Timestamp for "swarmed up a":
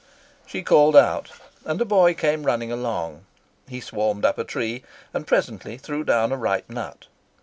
3.79-4.43